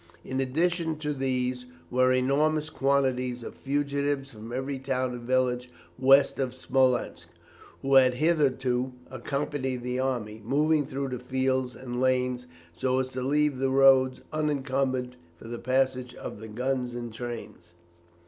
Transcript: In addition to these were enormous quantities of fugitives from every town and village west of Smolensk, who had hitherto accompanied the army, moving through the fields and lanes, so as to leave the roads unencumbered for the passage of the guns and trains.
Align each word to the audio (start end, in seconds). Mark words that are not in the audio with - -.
In 0.25 0.39
addition 0.41 0.97
to 0.97 1.13
these 1.13 1.67
were 1.91 2.11
enormous 2.11 2.71
quantities 2.71 3.43
of 3.43 3.53
fugitives 3.53 4.31
from 4.31 4.51
every 4.51 4.79
town 4.79 5.11
and 5.13 5.21
village 5.21 5.69
west 5.99 6.39
of 6.39 6.55
Smolensk, 6.55 7.27
who 7.83 7.93
had 7.93 8.15
hitherto 8.15 8.93
accompanied 9.11 9.83
the 9.83 9.99
army, 9.99 10.41
moving 10.43 10.87
through 10.87 11.09
the 11.09 11.19
fields 11.19 11.75
and 11.75 12.01
lanes, 12.01 12.47
so 12.73 12.97
as 12.97 13.09
to 13.09 13.21
leave 13.21 13.59
the 13.59 13.69
roads 13.69 14.21
unencumbered 14.33 15.17
for 15.37 15.47
the 15.47 15.59
passage 15.59 16.15
of 16.15 16.39
the 16.39 16.47
guns 16.47 16.95
and 16.95 17.13
trains. 17.13 17.73